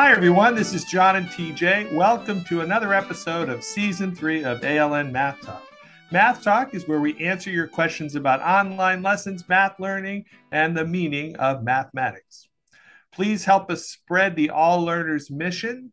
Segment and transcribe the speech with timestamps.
[0.00, 0.54] Hi, everyone.
[0.54, 1.92] This is John and TJ.
[1.92, 5.66] Welcome to another episode of season three of ALN Math Talk.
[6.12, 10.86] Math Talk is where we answer your questions about online lessons, math learning, and the
[10.86, 12.46] meaning of mathematics.
[13.10, 15.92] Please help us spread the All Learners mission,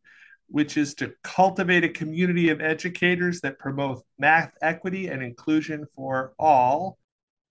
[0.49, 6.33] which is to cultivate a community of educators that promote math equity and inclusion for
[6.37, 6.99] all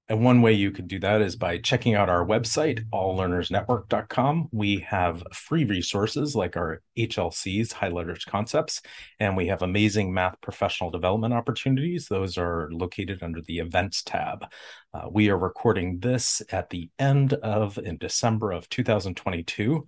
[0.08, 4.48] and one way you could do that is by checking out our website, alllearnersnetwork.com.
[4.52, 8.82] We have free resources like our HLCs, High Leverage Concepts,
[9.18, 12.06] and we have amazing math professional development opportunities.
[12.06, 14.44] Those are located under the Events tab.
[14.92, 19.86] Uh, we are recording this at the end of in December of 2022.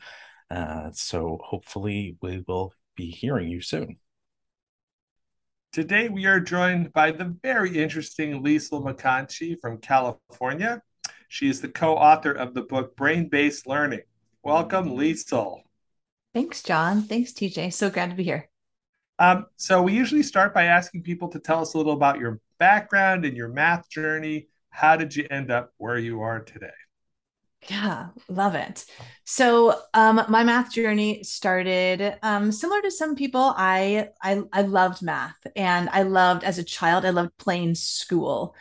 [0.51, 3.99] Uh, so hopefully we will be hearing you soon.
[5.77, 10.81] Today, we are joined by the very interesting Liesl McConchie from California.
[11.29, 14.01] She is the co author of the book Brain Based Learning.
[14.43, 15.61] Welcome, Liesl.
[16.33, 17.03] Thanks, John.
[17.03, 17.75] Thanks, TJ.
[17.75, 18.49] So glad to be here.
[19.19, 22.41] Um, so, we usually start by asking people to tell us a little about your
[22.59, 24.49] background and your math journey.
[24.71, 26.69] How did you end up where you are today?
[27.69, 28.85] Yeah, love it.
[29.25, 33.55] So, um, my math journey started um, similar to some people.
[33.57, 37.05] I, I I loved math, and I loved as a child.
[37.05, 38.55] I loved playing school.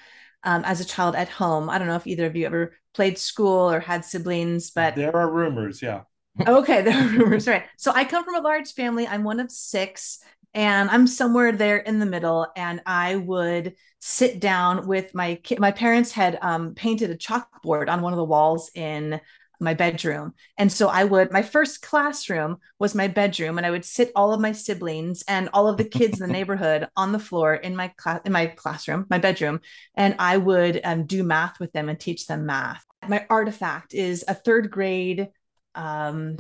[0.43, 3.17] Um, as a child at home, I don't know if either of you ever played
[3.17, 5.81] school or had siblings, but there are rumors.
[5.81, 6.03] Yeah.
[6.47, 7.63] okay, there are rumors, right?
[7.77, 9.07] So I come from a large family.
[9.07, 10.19] I'm one of six,
[10.55, 12.47] and I'm somewhere there in the middle.
[12.55, 18.01] And I would sit down with my my parents had um, painted a chalkboard on
[18.01, 19.19] one of the walls in
[19.59, 20.33] my bedroom.
[20.57, 24.33] And so I would, my first classroom was my bedroom, and I would sit all
[24.33, 27.75] of my siblings and all of the kids in the neighborhood on the floor in
[27.75, 29.61] my class, in my classroom, my bedroom,
[29.95, 32.85] and I would um, do math with them and teach them math.
[33.07, 35.29] My artifact is a third grade
[35.73, 36.37] um,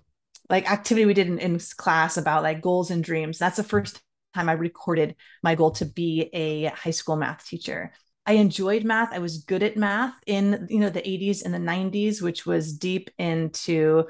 [0.49, 3.39] like activity we did in, in class about like goals and dreams.
[3.39, 4.01] That's the first
[4.35, 7.91] time I recorded my goal to be a high school math teacher.
[8.25, 9.13] I enjoyed math.
[9.13, 12.77] I was good at math in you know the 80s and the 90s, which was
[12.77, 14.05] deep into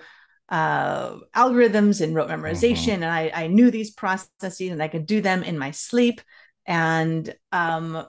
[0.49, 3.03] uh, algorithms and rote memorization, mm-hmm.
[3.03, 6.21] and I, I knew these processes and I could do them in my sleep,
[6.65, 8.05] and um,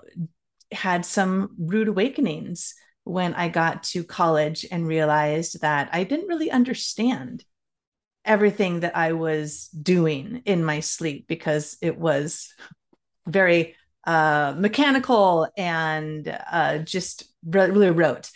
[0.72, 6.50] had some rude awakenings when I got to college and realized that I didn't really
[6.50, 7.44] understand
[8.26, 12.52] everything that I was doing in my sleep because it was
[13.26, 18.30] very uh, mechanical and uh, just really rote.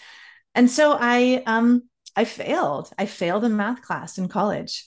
[0.55, 1.85] And so I um,
[2.17, 2.91] I failed.
[2.99, 4.87] I failed a math class in college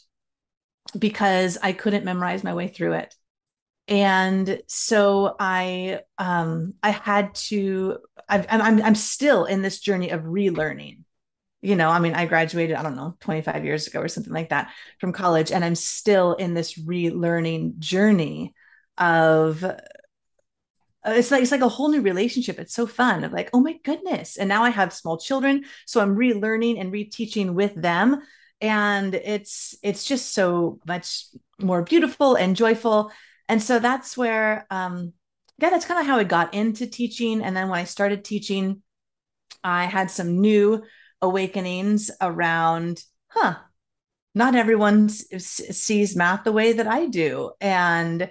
[0.98, 3.16] because I couldn't memorize my way through it.
[3.88, 8.00] And so I um, I had to.
[8.30, 11.00] i I'm I'm still in this journey of relearning
[11.64, 14.50] you know, I mean, I graduated, I don't know, 25 years ago or something like
[14.50, 15.52] that from college.
[15.52, 18.54] And I'm still in this relearning journey
[18.98, 19.78] of uh,
[21.06, 22.60] it's like it's like a whole new relationship.
[22.60, 24.38] It's so fun of like, oh my goodness.
[24.38, 25.64] And now I have small children.
[25.86, 28.22] So I'm relearning and reteaching with them.
[28.60, 31.26] And it's it's just so much
[31.60, 33.10] more beautiful and joyful.
[33.48, 35.14] And so that's where um
[35.60, 37.42] yeah, that's kind of how I got into teaching.
[37.42, 38.82] And then when I started teaching,
[39.64, 40.84] I had some new
[41.24, 43.56] awakenings around, huh,
[44.36, 47.52] not everyone sees math the way that I do.
[47.62, 48.30] And,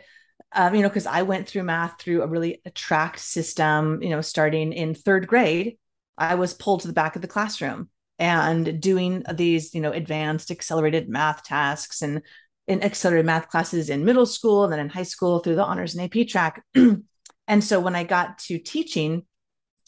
[0.52, 4.20] um, you know, because I went through math through a really tracked system, you know,
[4.20, 5.78] starting in third grade,
[6.18, 7.88] I was pulled to the back of the classroom
[8.18, 12.22] and doing these, you know, advanced accelerated math tasks and
[12.68, 15.94] in accelerated math classes in middle school and then in high school through the honors
[15.94, 16.62] and AP track.
[16.74, 19.24] and so when I got to teaching,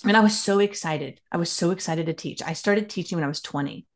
[0.03, 1.21] and I was so excited.
[1.31, 2.43] I was so excited to teach.
[2.43, 3.87] I started teaching when I was 20.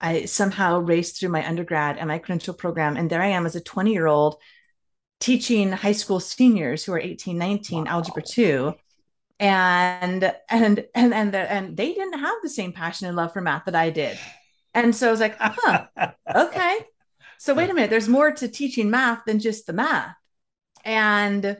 [0.00, 2.96] I somehow raced through my undergrad and my credential program.
[2.96, 4.36] And there I am as a 20 year old
[5.20, 7.90] teaching high school seniors who are 18, 19, wow.
[7.90, 8.74] algebra two.
[9.38, 13.40] And and and and the, and they didn't have the same passion and love for
[13.40, 14.18] math that I did.
[14.74, 15.86] And so I was like, huh,
[16.34, 16.78] okay.
[17.38, 20.14] So wait a minute, there's more to teaching math than just the math.
[20.84, 21.56] And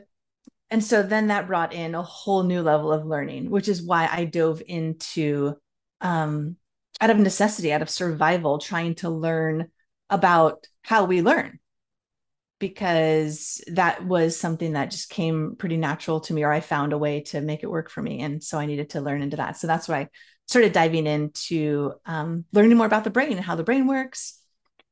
[0.71, 4.09] and so then that brought in a whole new level of learning which is why
[4.11, 5.55] i dove into
[6.01, 6.55] um,
[6.99, 9.69] out of necessity out of survival trying to learn
[10.11, 11.57] about how we learn.
[12.59, 16.97] Because that was something that just came pretty natural to me or i found a
[16.97, 18.19] way to make it work for me.
[18.19, 19.57] And so i needed to learn into that.
[19.57, 20.09] So that's why i
[20.47, 24.37] started diving into um, learning more about the brain and how the brain works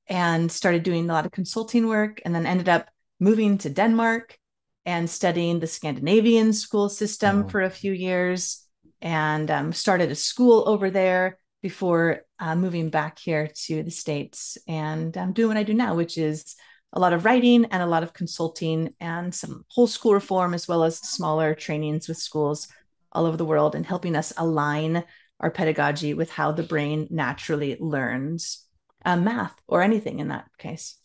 [0.08, 2.88] and started doing a lot of consulting work and then ended up
[3.20, 4.39] moving to denmark
[4.86, 7.50] and studying the Scandinavian school system oh.
[7.50, 8.66] for a few years
[9.02, 14.58] and um, started a school over there before uh, moving back here to the States
[14.68, 16.56] and um, doing what I do now, which is
[16.94, 20.68] a lot of writing and a lot of consulting and some whole school reform, as
[20.68, 22.68] well as smaller trainings with schools
[23.12, 25.04] all over the world and helping us align
[25.40, 28.66] our pedagogy with how the brain naturally learns
[29.06, 30.99] uh, math or anything in that case.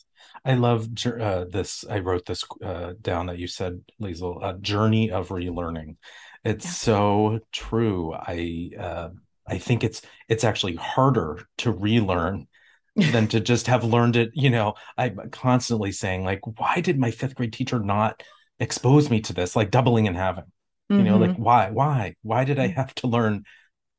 [0.45, 1.85] I love uh, this.
[1.89, 5.97] I wrote this uh, down that you said, Liesl, a journey of relearning.
[6.45, 6.71] It's yeah.
[6.71, 8.13] so true.
[8.15, 9.09] I uh,
[9.47, 12.47] I think it's it's actually harder to relearn
[12.95, 14.31] than to just have learned it.
[14.35, 18.23] You know, I'm constantly saying like, why did my fifth grade teacher not
[18.59, 19.57] expose me to this?
[19.57, 20.45] Like doubling and having.
[20.91, 20.99] Mm-hmm.
[20.99, 21.43] You know, like mm-hmm.
[21.43, 22.75] why, why, why did I mm.
[22.75, 23.45] have to learn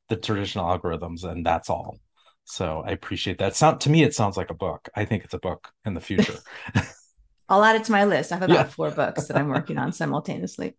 [0.08, 1.24] the traditional algorithms?
[1.24, 1.98] And that's all.
[2.46, 3.56] So I appreciate that.
[3.56, 4.88] Sound to me, it sounds like a book.
[4.94, 6.38] I think it's a book in the future.
[7.48, 8.32] I'll add it to my list.
[8.32, 8.64] I have about yeah.
[8.64, 10.76] four books that I'm working on simultaneously.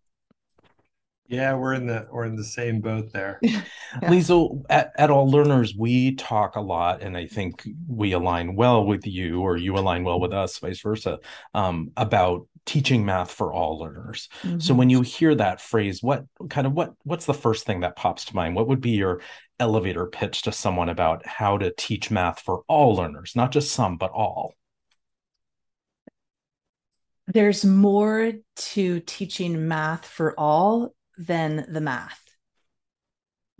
[1.28, 3.38] Yeah, we're in the we're in the same boat there.
[3.42, 3.60] yeah.
[4.02, 8.86] Liesl, at, at All Learners, we talk a lot, and I think we align well
[8.86, 11.18] with you, or you align well with us, vice versa,
[11.52, 14.28] um, about teaching math for all learners.
[14.42, 14.58] Mm-hmm.
[14.58, 17.96] So when you hear that phrase, what kind of what what's the first thing that
[17.96, 18.54] pops to mind?
[18.54, 19.22] What would be your
[19.58, 23.96] elevator pitch to someone about how to teach math for all learners, not just some,
[23.96, 24.52] but all?
[27.26, 32.22] There's more to teaching math for all than the math.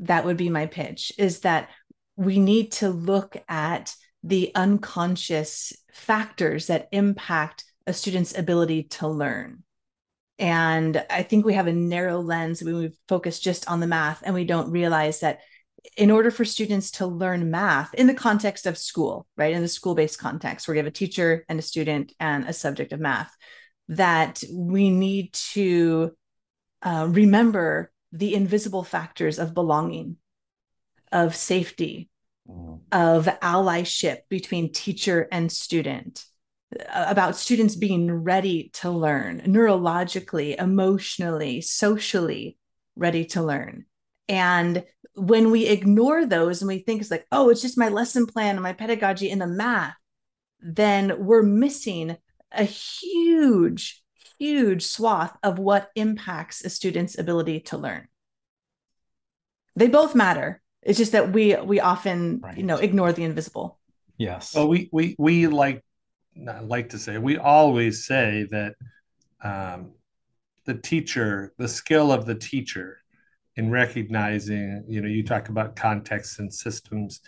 [0.00, 1.70] That would be my pitch is that
[2.14, 9.64] we need to look at the unconscious factors that impact a student's ability to learn.
[10.38, 14.23] And I think we have a narrow lens when we focus just on the math
[14.25, 15.40] and we don't realize that
[15.96, 19.69] in order for students to learn math in the context of school, right, in the
[19.69, 23.00] school based context, where you have a teacher and a student and a subject of
[23.00, 23.35] math,
[23.88, 26.12] that we need to
[26.82, 30.17] uh, remember the invisible factors of belonging,
[31.11, 32.11] of safety,
[32.49, 32.81] mm.
[32.93, 36.25] of allyship between teacher and student,
[36.93, 42.59] about students being ready to learn, neurologically, emotionally, socially
[42.97, 43.87] ready to learn.
[44.29, 44.85] And
[45.15, 48.56] when we ignore those and we think it's like, oh, it's just my lesson plan
[48.56, 49.94] and my pedagogy in the math,
[50.61, 52.17] then we're missing
[52.53, 54.03] a huge
[54.38, 58.06] huge swath of what impacts a student's ability to learn.
[59.76, 60.62] They both matter.
[60.82, 62.56] It's just that we we often right.
[62.56, 63.79] you know ignore the invisible.
[64.17, 64.55] Yes.
[64.55, 65.85] Well, we we we like
[66.38, 68.75] not like to say we always say that
[69.43, 69.93] um,
[70.64, 72.99] the teacher, the skill of the teacher
[73.56, 77.20] in recognizing, you know, you talk about context and systems,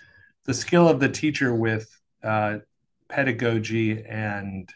[0.45, 1.89] the skill of the teacher with
[2.23, 2.59] uh,
[3.09, 4.69] pedagogy and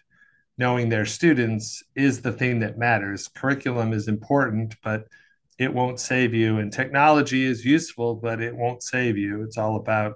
[0.57, 3.29] knowing their students is the thing that matters.
[3.29, 5.05] Curriculum is important, but
[5.59, 6.59] it won't save you.
[6.59, 9.43] And technology is useful, but it won't save you.
[9.43, 10.15] It's all about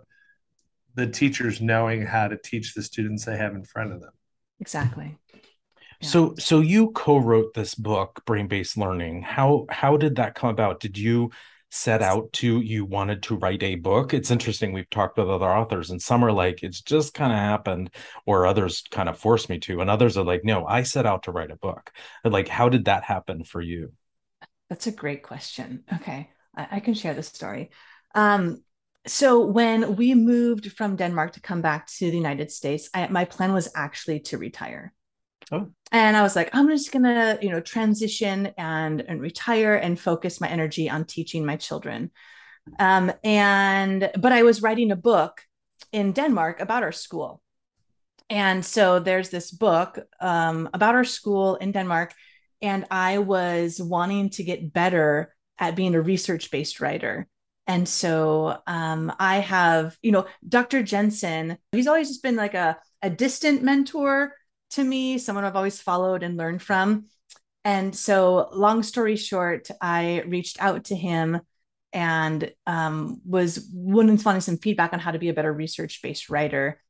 [0.98, 4.10] the teachers knowing how to teach the students they have in front of them.
[4.58, 5.16] Exactly.
[6.00, 6.08] Yeah.
[6.08, 9.22] So so you co-wrote this book, Brain-Based Learning.
[9.22, 10.80] How how did that come about?
[10.80, 11.30] Did you
[11.70, 15.44] set out to you wanted to write a book it's interesting we've talked with other
[15.44, 17.90] authors and some are like it's just kind of happened
[18.24, 21.24] or others kind of forced me to and others are like no i set out
[21.24, 21.92] to write a book
[22.24, 23.92] like how did that happen for you
[24.70, 27.68] that's a great question okay i, I can share the story
[28.14, 28.62] um,
[29.06, 33.24] so when we moved from denmark to come back to the united states I, my
[33.24, 34.92] plan was actually to retire
[35.50, 35.68] Oh.
[35.92, 40.40] And I was like, I'm just gonna, you know, transition and and retire and focus
[40.40, 42.10] my energy on teaching my children.
[42.78, 45.40] Um, and but I was writing a book
[45.92, 47.40] in Denmark about our school.
[48.28, 52.12] And so there's this book um, about our school in Denmark.
[52.60, 57.26] And I was wanting to get better at being a research based writer.
[57.68, 60.82] And so um, I have, you know, Dr.
[60.82, 64.32] Jensen, he's always just been like a, a distant mentor,
[64.70, 67.06] to me, someone I've always followed and learned from.
[67.64, 71.40] And so, long story short, I reached out to him
[71.92, 76.82] and um, was wanting some feedback on how to be a better research based writer.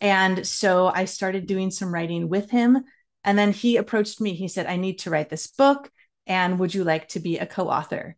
[0.00, 2.84] And so I started doing some writing with him.
[3.24, 4.34] And then he approached me.
[4.34, 5.90] He said, I need to write this book.
[6.26, 8.16] And would you like to be a co author?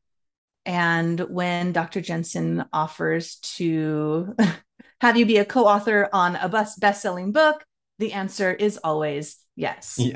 [0.67, 2.01] And when Dr.
[2.01, 4.35] Jensen offers to
[5.01, 7.65] have you be a co author on a best selling book,
[7.99, 10.01] the answer is always yes.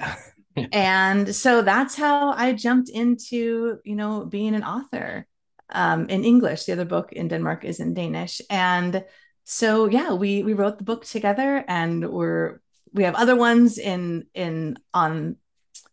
[0.56, 0.66] Yeah.
[0.72, 5.24] and so that's how I jumped into, you know, being an author
[5.70, 6.64] um, in English.
[6.64, 8.40] The other book in Denmark is in Danish.
[8.50, 9.04] And
[9.44, 12.60] so yeah, we we wrote the book together and we're
[12.92, 15.36] we have other ones in in on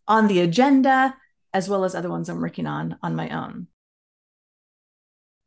[0.08, 1.14] on the agenda
[1.52, 3.68] as well as other ones I'm working on on my own.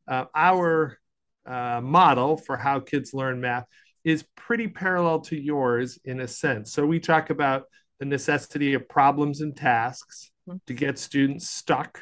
[0.09, 0.97] Uh, our
[1.45, 3.65] uh, model for how kids learn math
[4.03, 6.73] is pretty parallel to yours in a sense.
[6.73, 7.63] So we talk about
[7.99, 10.57] the necessity of problems and tasks mm-hmm.
[10.67, 12.01] to get students stuck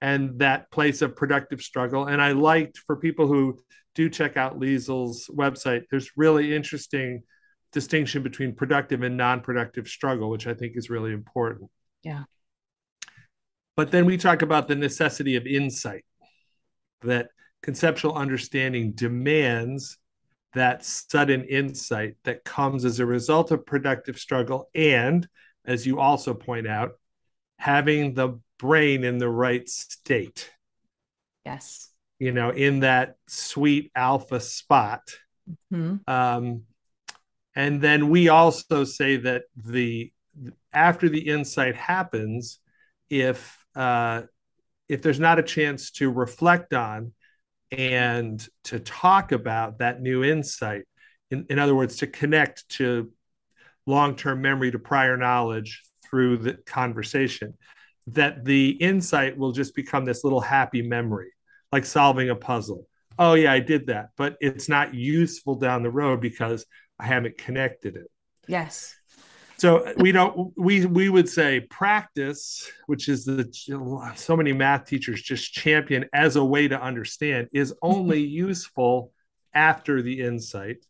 [0.00, 2.06] and that place of productive struggle.
[2.06, 3.58] And I liked for people who
[3.94, 7.22] do check out Liesl's website, there's really interesting
[7.72, 11.70] distinction between productive and non-productive struggle, which I think is really important.
[12.02, 12.24] Yeah.
[13.76, 16.04] But then we talk about the necessity of insight,
[17.04, 17.28] that
[17.62, 19.98] conceptual understanding demands
[20.52, 24.68] that sudden insight that comes as a result of productive struggle.
[24.74, 25.28] And
[25.64, 26.92] as you also point out,
[27.58, 30.50] having the brain in the right state.
[31.44, 31.90] Yes.
[32.18, 35.02] You know, in that sweet alpha spot.
[35.72, 36.10] Mm-hmm.
[36.10, 36.62] Um,
[37.56, 40.12] and then we also say that the
[40.72, 42.58] after the insight happens,
[43.08, 44.22] if uh,
[44.88, 47.12] if there's not a chance to reflect on
[47.70, 50.84] and to talk about that new insight,
[51.30, 53.10] in, in other words, to connect to
[53.86, 57.54] long-term memory to prior knowledge through the conversation,
[58.08, 61.32] that the insight will just become this little happy memory,
[61.72, 62.86] like solving a puzzle.
[63.18, 66.66] Oh yeah, I did that, but it's not useful down the road because
[66.98, 68.10] I haven't connected it.
[68.46, 68.94] Yes.
[69.56, 73.48] So we don't we we would say practice, which is the
[74.16, 79.12] so many math teachers just champion as a way to understand, is only useful
[79.54, 80.84] after the insight.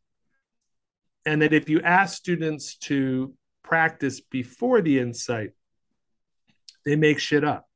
[1.27, 5.51] And that if you ask students to practice before the insight,
[6.85, 7.67] they make shit up.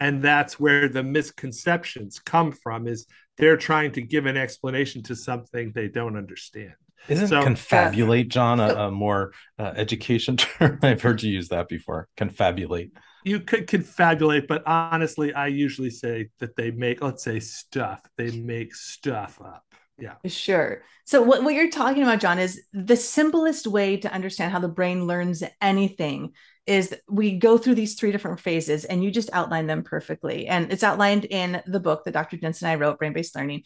[0.00, 5.16] And that's where the misconceptions come from is they're trying to give an explanation to
[5.16, 6.74] something they don't understand.
[7.08, 10.78] Isn't so, confabulate, John, a, a more uh, education term?
[10.82, 12.08] I've heard you use that before.
[12.16, 12.90] Confabulate.
[13.24, 18.00] You could confabulate, but honestly, I usually say that they make, let's say, stuff.
[18.16, 19.64] They make stuff up.
[19.98, 20.14] Yeah.
[20.26, 20.82] Sure.
[21.04, 24.68] So, what, what you're talking about, John, is the simplest way to understand how the
[24.68, 26.32] brain learns anything
[26.66, 30.46] is we go through these three different phases and you just outline them perfectly.
[30.46, 32.36] And it's outlined in the book that Dr.
[32.36, 33.62] Jensen and I wrote, Brain Based Learning.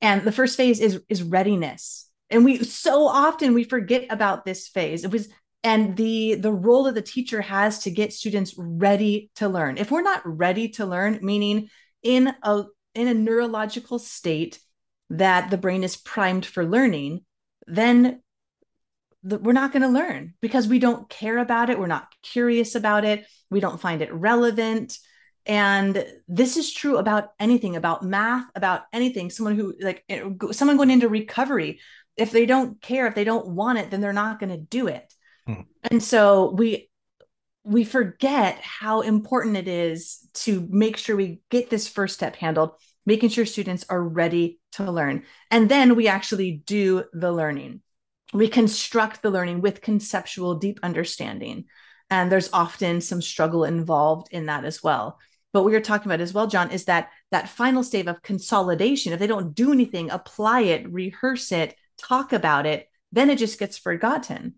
[0.00, 4.68] And the first phase is, is readiness and we so often we forget about this
[4.68, 5.04] phase.
[5.04, 5.28] It was
[5.62, 9.78] and the the role that the teacher has to get students ready to learn.
[9.78, 11.68] If we're not ready to learn meaning
[12.02, 12.64] in a
[12.94, 14.60] in a neurological state
[15.10, 17.24] that the brain is primed for learning
[17.66, 18.20] then
[19.22, 21.78] the, we're not going to learn because we don't care about it.
[21.78, 23.26] We're not curious about it.
[23.50, 24.98] We don't find it relevant.
[25.46, 29.30] And this is true about anything about math about anything.
[29.30, 31.80] Someone who like eh, someone going into recovery
[32.16, 34.88] if they don't care if they don't want it then they're not going to do
[34.88, 35.12] it.
[35.46, 35.62] Hmm.
[35.82, 36.90] and so we
[37.64, 42.72] we forget how important it is to make sure we get this first step handled
[43.06, 45.24] making sure students are ready to learn.
[45.50, 47.82] And then we actually do the learning.
[48.32, 51.66] We construct the learning with conceptual deep understanding.
[52.10, 55.18] And there's often some struggle involved in that as well.
[55.52, 59.12] But what you're talking about as well john is that that final stage of consolidation
[59.12, 63.58] if they don't do anything apply it rehearse it talk about it, then it just
[63.58, 64.54] gets forgotten.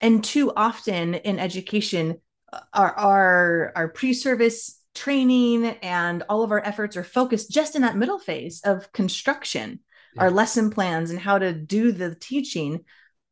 [0.00, 2.20] And too often in education,
[2.52, 7.76] uh, our, our, our pre service training and all of our efforts are focused just
[7.76, 9.80] in that middle phase of construction,
[10.14, 10.22] yeah.
[10.22, 12.84] our lesson plans and how to do the teaching,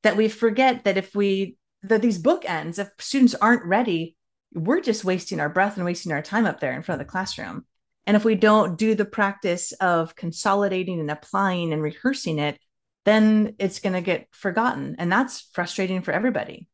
[0.02, 4.16] that we forget that if we, that these bookends, if students aren't ready,
[4.54, 7.10] we're just wasting our breath and wasting our time up there in front of the
[7.10, 7.64] classroom.
[8.06, 12.58] And if we don't do the practice of consolidating and applying and rehearsing it,
[13.04, 14.96] then it's going to get forgotten.
[14.99, 16.68] And that's frustrating for everybody.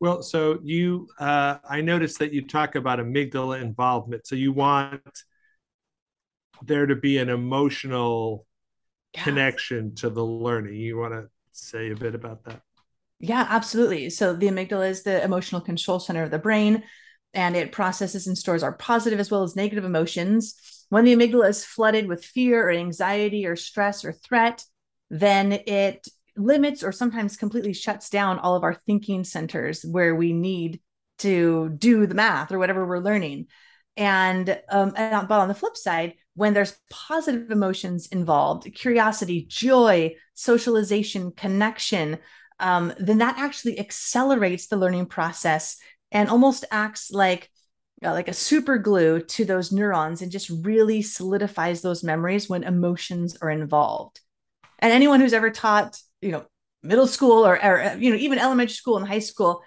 [0.00, 4.26] Well, so you, uh, I noticed that you talk about amygdala involvement.
[4.26, 5.02] So you want
[6.62, 8.46] there to be an emotional
[9.14, 9.24] yeah.
[9.24, 10.74] connection to the learning.
[10.76, 12.60] You want to say a bit about that?
[13.20, 14.10] Yeah, absolutely.
[14.10, 16.82] So the amygdala is the emotional control center of the brain,
[17.32, 20.54] and it processes and stores our positive as well as negative emotions.
[20.90, 24.64] When the amygdala is flooded with fear or anxiety or stress or threat,
[25.14, 30.32] then it limits or sometimes completely shuts down all of our thinking centers where we
[30.32, 30.80] need
[31.18, 33.46] to do the math or whatever we're learning.
[33.96, 40.16] And, um, and but on the flip side, when there's positive emotions involved, curiosity, joy,
[40.34, 42.18] socialization, connection,
[42.58, 45.76] um, then that actually accelerates the learning process
[46.10, 47.50] and almost acts like
[48.02, 53.36] like a super glue to those neurons and just really solidifies those memories when emotions
[53.40, 54.20] are involved.
[54.84, 56.44] And anyone who's ever taught, you know,
[56.82, 59.62] middle school or, or you know, even elementary school and high school,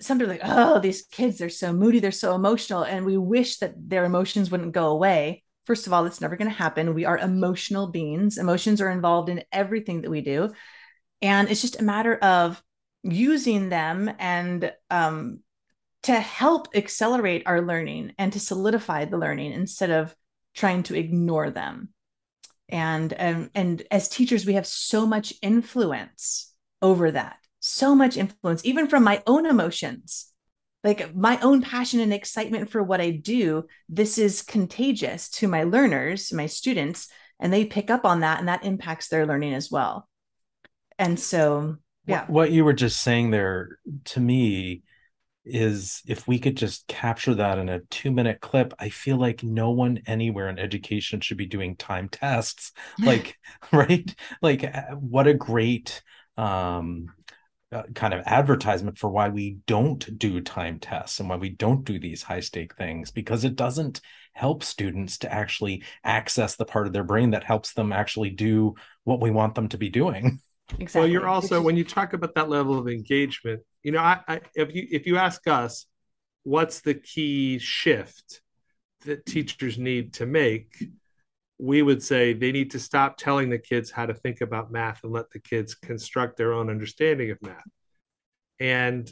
[0.00, 2.84] somebody like, oh, these kids, they're so moody, they're so emotional.
[2.84, 5.42] And we wish that their emotions wouldn't go away.
[5.66, 6.94] First of all, it's never going to happen.
[6.94, 8.38] We are emotional beings.
[8.38, 10.52] Emotions are involved in everything that we do.
[11.20, 12.62] And it's just a matter of
[13.02, 15.40] using them and um,
[16.04, 20.14] to help accelerate our learning and to solidify the learning instead of
[20.54, 21.88] trying to ignore them.
[22.74, 26.52] And um, and as teachers, we have so much influence
[26.82, 30.34] over that, so much influence, even from my own emotions
[30.84, 35.64] like my own passion and excitement for what I do, this is contagious to my
[35.64, 37.08] learners, my students,
[37.40, 40.06] and they pick up on that and that impacts their learning as well.
[40.98, 42.26] And so, yeah.
[42.26, 44.82] What you were just saying there to me
[45.44, 49.42] is if we could just capture that in a two minute clip, I feel like
[49.42, 52.72] no one anywhere in education should be doing time tests.
[53.04, 53.38] Like,
[53.72, 54.14] right?
[54.40, 56.02] Like, what a great
[56.36, 57.12] um
[57.74, 61.84] uh, kind of advertisement for why we don't do time tests and why we don't
[61.84, 64.00] do these high stake things because it doesn't
[64.32, 68.74] help students to actually access the part of their brain that helps them actually do
[69.02, 70.38] what we want them to be doing
[70.78, 74.20] exactly well you're also when you talk about that level of engagement you know I,
[74.26, 75.86] I if you if you ask us
[76.42, 78.42] what's the key shift
[79.04, 80.88] that teachers need to make
[81.58, 85.04] we would say they need to stop telling the kids how to think about math
[85.04, 87.64] and let the kids construct their own understanding of math.
[88.58, 89.10] And,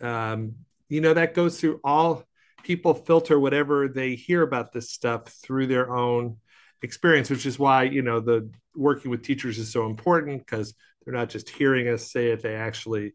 [0.00, 0.54] um,
[0.88, 2.24] you know, that goes through all
[2.62, 6.38] people filter whatever they hear about this stuff through their own
[6.82, 11.14] experience, which is why, you know, the working with teachers is so important because they're
[11.14, 13.14] not just hearing us say it, they actually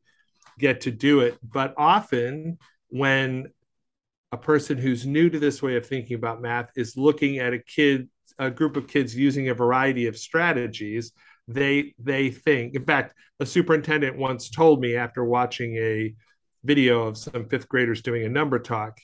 [0.59, 1.37] get to do it.
[1.43, 2.57] But often
[2.89, 3.47] when
[4.31, 7.59] a person who's new to this way of thinking about math is looking at a
[7.59, 11.11] kid a group of kids using a variety of strategies,
[11.47, 12.75] they they think.
[12.75, 16.13] In fact, a superintendent once told me after watching a
[16.63, 18.99] video of some fifth graders doing a number talk.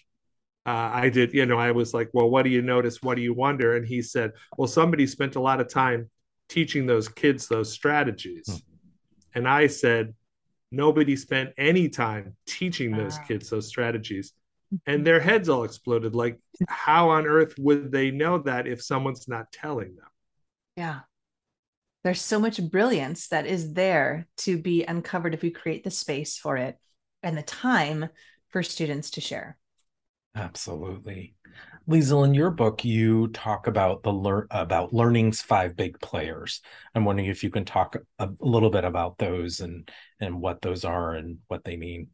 [0.66, 3.01] Uh, I did, you know, I was like, well, what do you notice?
[3.01, 3.75] What do you wonder?
[3.75, 6.10] And he said, well, somebody spent a lot of time
[6.50, 8.48] teaching those kids those strategies.
[8.48, 8.58] Hmm.
[9.36, 10.13] And I said,
[10.71, 14.34] nobody spent any time teaching those kids those strategies.
[14.86, 15.03] And mm-hmm.
[15.03, 16.13] their heads all exploded.
[16.13, 20.08] Like how on earth would they know that if someone's not telling them?
[20.75, 20.99] Yeah.
[22.03, 26.38] There's so much brilliance that is there to be uncovered if we create the space
[26.38, 26.77] for it
[27.23, 28.10] and the time
[28.49, 29.58] for students to share.
[30.36, 31.36] Absolutely
[31.89, 36.62] Liesl, in your book, you talk about the learn about learning's five big players.
[36.93, 40.62] I'm wondering if you can talk a, a little bit about those and and what
[40.62, 42.10] those are and what they mean.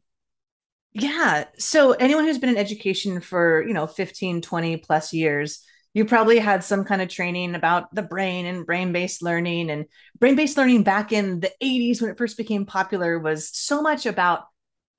[0.92, 1.46] Yeah.
[1.58, 6.38] So anyone who's been in education for, you know, 15, 20 plus years, you probably
[6.38, 9.86] had some kind of training about the brain and brain-based learning and
[10.20, 14.44] brain-based learning back in the 80s when it first became popular was so much about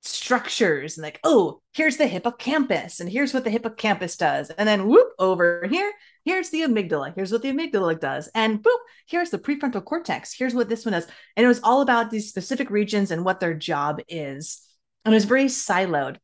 [0.06, 4.50] structures and like, oh, here's the hippocampus and here's what the hippocampus does.
[4.50, 5.92] And then whoop over here,
[6.24, 7.14] here's the amygdala.
[7.14, 8.28] Here's what the amygdala does.
[8.34, 10.32] And boop, here's the prefrontal cortex.
[10.32, 11.06] Here's what this one does.
[11.36, 14.62] And it was all about these specific regions and what their job is
[15.06, 16.16] and it was very siloed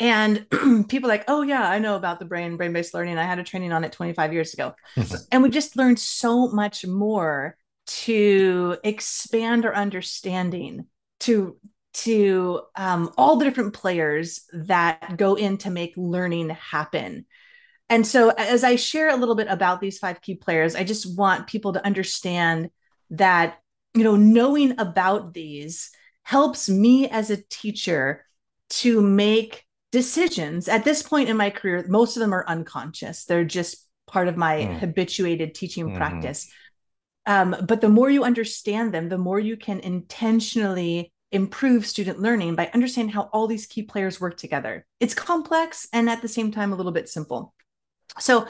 [0.00, 0.46] and
[0.88, 3.44] people like oh yeah i know about the brain brain based learning i had a
[3.44, 4.74] training on it 25 years ago
[5.32, 10.86] and we just learned so much more to expand our understanding
[11.20, 11.56] to
[11.92, 17.26] to um, all the different players that go in to make learning happen
[17.88, 21.16] and so as i share a little bit about these five key players i just
[21.16, 22.70] want people to understand
[23.10, 23.58] that
[23.94, 25.90] you know knowing about these
[26.22, 28.24] helps me as a teacher
[28.68, 30.68] to make decisions.
[30.68, 34.36] At this point in my career, most of them are unconscious, they're just part of
[34.36, 34.78] my mm.
[34.78, 35.96] habituated teaching mm-hmm.
[35.96, 36.50] practice.
[37.26, 42.56] Um, but the more you understand them, the more you can intentionally improve student learning
[42.56, 44.84] by understanding how all these key players work together.
[44.98, 47.54] It's complex and at the same time a little bit simple.
[48.18, 48.48] So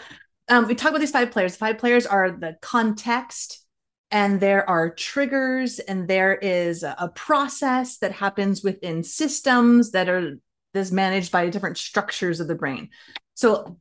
[0.49, 1.53] um, we talk about these five players.
[1.53, 3.65] The Five players are the context,
[4.11, 10.37] and there are triggers and there is a process that happens within systems that are
[10.73, 12.89] that's managed by different structures of the brain
[13.35, 13.79] so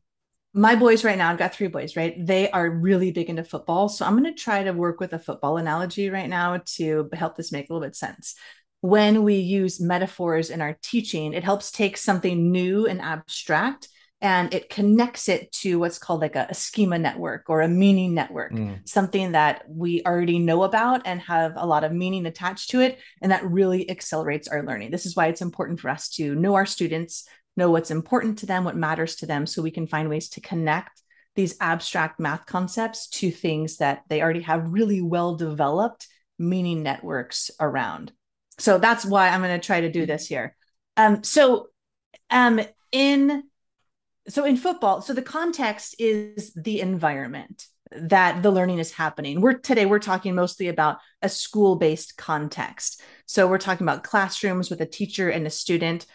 [0.54, 3.90] my boys right now i've got three boys right they are really big into football
[3.90, 7.36] so i'm going to try to work with a football analogy right now to help
[7.36, 8.36] this make a little bit sense
[8.82, 13.88] when we use metaphors in our teaching it helps take something new and abstract
[14.22, 18.14] and it connects it to what's called like a, a schema network or a meaning
[18.14, 18.78] network, mm.
[18.88, 23.00] something that we already know about and have a lot of meaning attached to it.
[23.22, 24.92] And that really accelerates our learning.
[24.92, 28.46] This is why it's important for us to know our students, know what's important to
[28.46, 31.02] them, what matters to them, so we can find ways to connect
[31.36, 37.52] these abstract math concepts to things that they already have really well developed meaning networks
[37.62, 38.12] around.
[38.60, 40.56] So that's why I'm going to try to do this here.
[40.98, 41.68] Um, so
[42.30, 43.44] um, in
[44.28, 49.42] so in football, so the context is the environment that the learning is happening.
[49.42, 53.02] We're today we're talking mostly about a school-based context.
[53.26, 56.06] So we're talking about classrooms with a teacher and a student,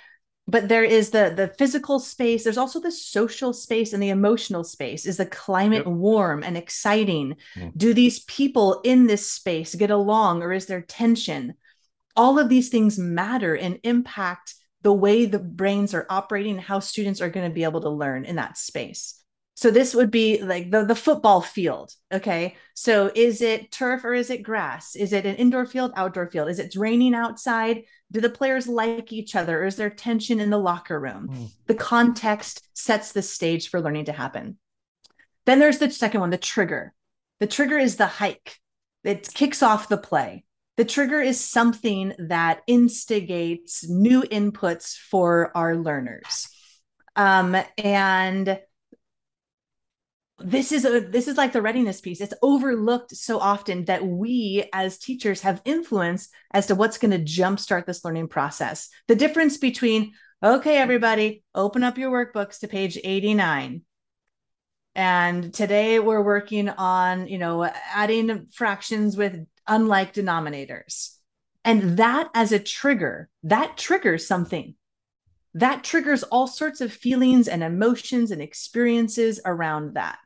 [0.46, 4.62] but there is the the physical space, there's also the social space and the emotional
[4.62, 5.06] space.
[5.06, 5.94] Is the climate yep.
[5.94, 7.36] warm and exciting?
[7.56, 7.72] Mm.
[7.76, 11.54] Do these people in this space get along or is there tension?
[12.16, 17.20] All of these things matter and impact the way the brains are operating how students
[17.20, 19.20] are going to be able to learn in that space.
[19.56, 22.56] So this would be like the, the football field okay?
[22.74, 24.96] So is it turf or is it grass?
[24.96, 26.48] Is it an indoor field outdoor field?
[26.48, 27.84] Is it raining outside?
[28.10, 29.62] Do the players like each other?
[29.62, 31.28] Or is there tension in the locker room?
[31.28, 31.50] Mm.
[31.66, 34.58] the context sets the stage for learning to happen.
[35.46, 36.92] Then there's the second one the trigger.
[37.40, 38.58] The trigger is the hike.
[39.04, 40.44] It kicks off the play
[40.76, 46.48] the trigger is something that instigates new inputs for our learners.
[47.16, 48.58] Um, and
[50.38, 52.20] this is a this is like the readiness piece.
[52.20, 57.18] It's overlooked so often that we as teachers have influence as to what's going to
[57.18, 58.88] jumpstart this learning process.
[59.06, 63.82] The difference between okay everybody open up your workbooks to page 89
[64.94, 71.16] and today we're working on you know adding fractions with unlike denominators.
[71.64, 74.74] And that as a trigger, that triggers something.
[75.54, 80.18] That triggers all sorts of feelings and emotions and experiences around that.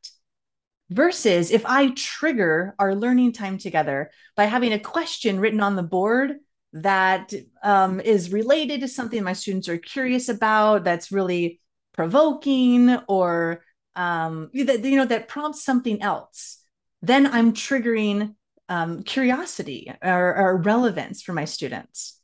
[0.91, 5.83] Versus if I trigger our learning time together by having a question written on the
[5.83, 6.37] board
[6.73, 11.61] that um, is related to something my students are curious about, that's really
[11.93, 13.63] provoking or
[13.97, 16.63] um, that you know that prompts something else,
[17.03, 18.35] then I'm triggering
[18.69, 22.21] um, curiosity or, or relevance for my students.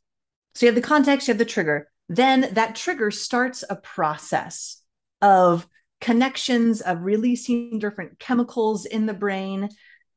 [0.54, 1.90] So you have the context, you have the trigger.
[2.08, 4.82] Then that trigger starts a process
[5.22, 5.66] of
[6.00, 9.70] connections of releasing different chemicals in the brain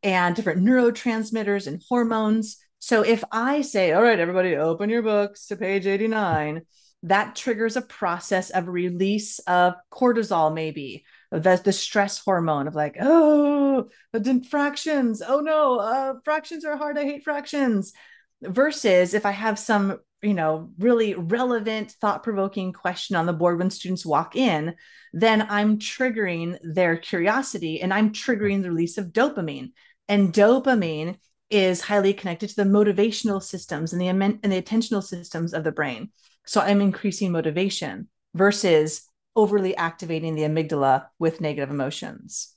[0.03, 2.57] and different neurotransmitters and hormones.
[2.79, 6.61] So if I say, all right, everybody, open your books to page 89,
[7.03, 12.97] that triggers a process of release of cortisol, maybe, the the stress hormone of like
[12.99, 15.21] oh the fractions.
[15.25, 16.97] Oh no uh, fractions are hard.
[16.97, 17.93] I hate fractions.
[18.41, 23.57] Versus if i have some you know really relevant thought provoking question on the board
[23.59, 24.75] when students walk in
[25.13, 29.71] then i'm triggering their curiosity and i'm triggering the release of dopamine.
[30.09, 31.17] And dopamine
[31.49, 35.71] is highly connected to the motivational systems and the and the attentional systems of the
[35.71, 36.09] brain.
[36.45, 39.03] So i'm increasing motivation versus
[39.37, 42.53] overly activating the amygdala with negative emotions.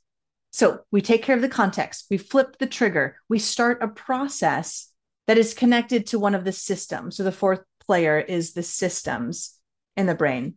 [0.51, 4.91] So we take care of the context, we flip the trigger, we start a process
[5.29, 7.17] that is connected to one of the systems.
[7.17, 9.57] So the fourth player is the systems
[9.97, 10.57] in the brain.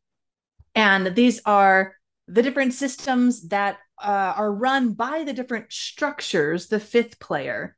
[0.73, 1.95] And these are
[2.27, 7.75] the different systems that uh, are run by the different structures, the fifth player.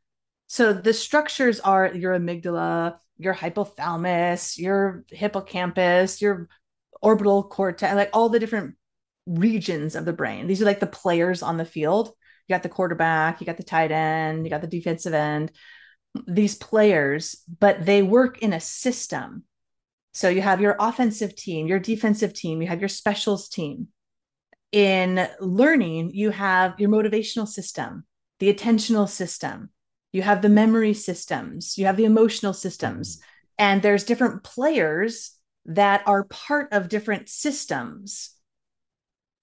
[0.47, 6.47] So the structures are your amygdala, your hypothalamus, your hippocampus, your
[7.05, 8.75] orbital cortex, like all the different
[9.27, 10.47] regions of the brain.
[10.47, 12.07] These are like the players on the field.
[12.47, 15.51] You got the quarterback, you got the tight end, you got the defensive end.
[16.27, 19.43] These players, but they work in a system.
[20.13, 23.89] So you have your offensive team, your defensive team, you have your specials team.
[24.71, 28.05] In learning, you have your motivational system,
[28.39, 29.69] the attentional system,
[30.11, 33.25] you have the memory systems, you have the emotional systems, mm-hmm.
[33.59, 35.34] and there's different players
[35.65, 38.31] that are part of different systems,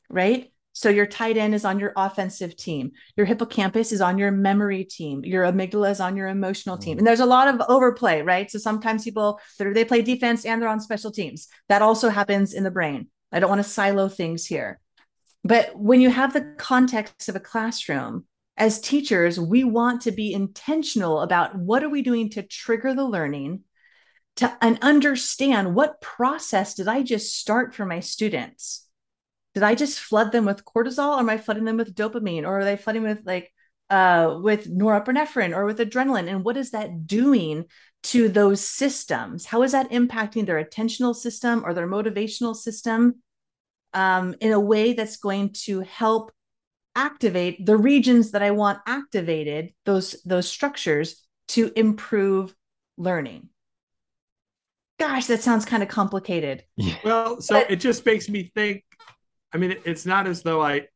[0.08, 0.52] right?
[0.74, 2.92] So your tight end is on your offensive team.
[3.16, 5.22] Your hippocampus is on your memory team.
[5.24, 6.98] Your amygdala is on your emotional team.
[6.98, 7.10] And mm.
[7.10, 8.50] there's a lot of overplay, right?
[8.50, 11.48] So sometimes people they play defense and they're on special teams.
[11.68, 13.08] That also happens in the brain.
[13.30, 14.80] I don't want to silo things here.
[15.44, 20.32] But when you have the context of a classroom, as teachers, we want to be
[20.32, 23.62] intentional about what are we doing to trigger the learning
[24.36, 28.88] to and understand what process did I just start for my students?
[29.54, 32.60] Did I just flood them with cortisol or am I flooding them with dopamine or
[32.60, 33.52] are they flooding with like
[33.90, 36.28] uh, with norepinephrine or with adrenaline?
[36.28, 37.66] And what is that doing
[38.04, 39.44] to those systems?
[39.44, 43.16] How is that impacting their attentional system or their motivational system
[43.92, 46.32] um, in a way that's going to help
[46.94, 52.54] activate the regions that I want activated, those, those structures to improve
[52.96, 53.50] learning?
[55.02, 56.64] Gosh, that sounds kind of complicated.
[57.04, 58.84] Well, so but, it just makes me think.
[59.52, 60.86] I mean, it's not as though I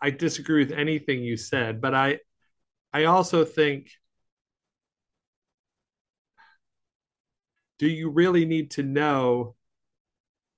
[0.00, 2.20] I disagree with anything you said, but I
[2.92, 3.90] I also think
[7.78, 9.54] do you really need to know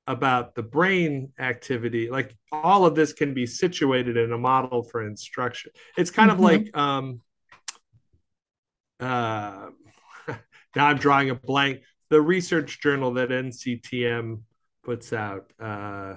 [0.07, 5.07] about the brain activity like all of this can be situated in a model for
[5.07, 6.45] instruction it's kind mm-hmm.
[6.45, 7.21] of like um
[9.01, 9.69] uh
[10.77, 14.41] now i'm drawing a blank the research journal that nctm
[14.85, 16.15] puts out uh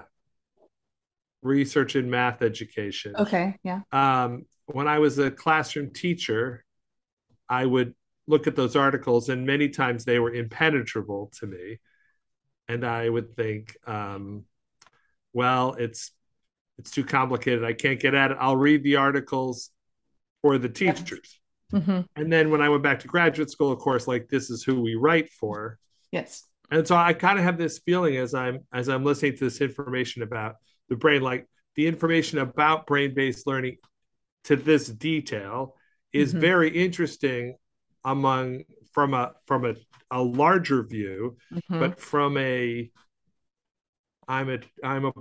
[1.41, 6.63] research in math education okay yeah um when i was a classroom teacher
[7.49, 7.93] i would
[8.27, 11.79] look at those articles and many times they were impenetrable to me
[12.71, 14.45] and I would think, um,
[15.33, 16.11] well, it's
[16.77, 17.63] it's too complicated.
[17.63, 18.37] I can't get at it.
[18.39, 19.69] I'll read the articles
[20.41, 21.40] for the teachers.
[21.71, 22.01] Mm-hmm.
[22.15, 24.81] And then when I went back to graduate school, of course, like this is who
[24.81, 25.77] we write for.
[26.11, 26.45] Yes.
[26.69, 29.61] And so I kind of have this feeling as I'm as I'm listening to this
[29.61, 30.55] information about
[30.89, 33.77] the brain, like the information about brain-based learning
[34.45, 35.75] to this detail
[36.13, 36.41] is mm-hmm.
[36.41, 37.55] very interesting
[38.03, 39.75] among from a from a
[40.11, 41.79] a larger view, mm-hmm.
[41.79, 42.89] but from a
[44.27, 45.11] I'm a I'm a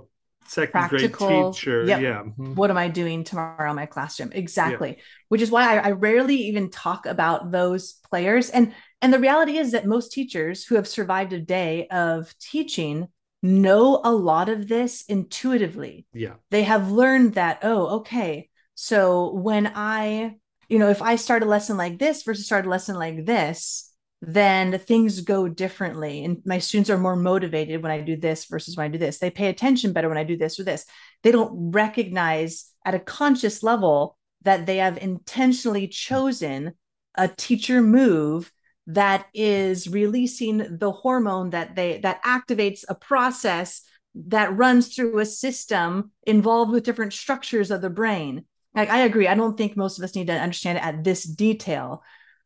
[0.45, 1.85] second Practical, grade teacher.
[1.85, 2.01] Yep.
[2.01, 2.23] Yeah.
[2.23, 2.55] Mm-hmm.
[2.55, 4.31] What am I doing tomorrow in my classroom?
[4.33, 4.89] Exactly.
[4.89, 5.03] Yeah.
[5.29, 8.49] Which is why I, I rarely even talk about those players.
[8.49, 13.07] And and the reality is that most teachers who have survived a day of teaching
[13.43, 16.05] know a lot of this intuitively.
[16.13, 16.35] Yeah.
[16.51, 18.49] They have learned that, oh, okay.
[18.75, 20.35] So when I,
[20.69, 23.90] you know, if I start a lesson like this versus start a lesson like this,
[24.21, 26.23] then things go differently.
[26.23, 29.17] And my students are more motivated when I do this versus when I do this.
[29.17, 30.85] They pay attention better when I do this or this.
[31.23, 36.73] They don't recognize at a conscious level that they have intentionally chosen
[37.15, 38.51] a teacher move
[38.87, 45.25] that is releasing the hormone that they that activates a process that runs through a
[45.25, 48.43] system involved with different structures of the brain
[48.75, 51.23] like i agree i don't think most of us need to understand it at this
[51.23, 52.03] detail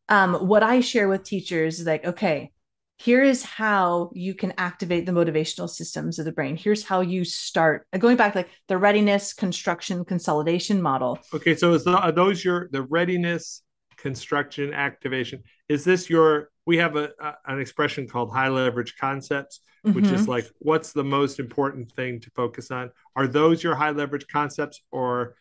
[0.08, 2.52] um, what I share with teachers is like, okay,
[2.98, 6.56] here is how you can activate the motivational systems of the brain.
[6.56, 11.18] Here's how you start going back like the readiness, construction, consolidation model.
[11.34, 13.62] Okay, so is the, are those your the readiness,
[13.98, 15.42] construction, activation?
[15.68, 16.50] Is this your?
[16.64, 20.14] We have a, a an expression called high leverage concepts, which mm-hmm.
[20.14, 22.90] is like what's the most important thing to focus on?
[23.14, 25.36] Are those your high leverage concepts, or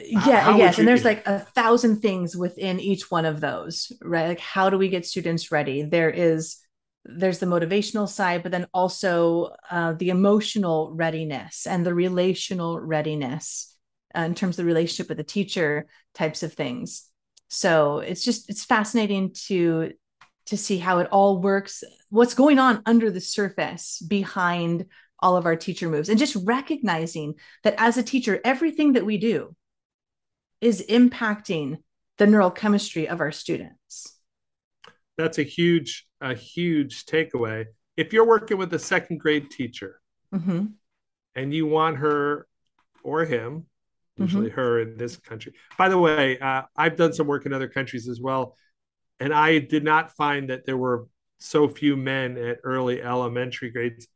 [0.00, 4.28] yeah yes and there's like a thousand things within each one of those right?
[4.28, 5.82] Like how do we get students ready?
[5.82, 6.58] There is
[7.04, 13.76] there's the motivational side but then also uh, the emotional readiness and the relational readiness
[14.16, 17.08] uh, in terms of the relationship with the teacher types of things.
[17.48, 19.92] So it's just it's fascinating to
[20.46, 24.86] to see how it all works what's going on under the surface behind
[25.20, 29.16] all of our teacher moves and just recognizing that as a teacher everything that we
[29.16, 29.54] do
[30.64, 31.76] is impacting
[32.16, 34.18] the neurochemistry of our students.
[35.18, 37.66] That's a huge, a huge takeaway.
[37.98, 40.00] If you're working with a second grade teacher
[40.34, 40.66] mm-hmm.
[41.36, 42.46] and you want her
[43.02, 43.66] or him,
[44.16, 44.60] usually mm-hmm.
[44.60, 45.52] her in this country.
[45.76, 48.56] By the way, uh, I've done some work in other countries as well,
[49.20, 51.06] and I did not find that there were
[51.40, 54.06] so few men at early elementary grades.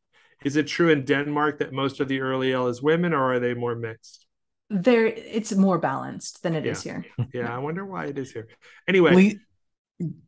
[0.45, 3.41] Is it true in Denmark that most of the early L is women, or are
[3.41, 4.28] they more mixed?
[4.71, 6.73] There it's more balanced than it yeah.
[6.73, 7.05] is here.
[7.33, 8.49] Yeah, I wonder why it is here.
[8.87, 9.39] Anyway,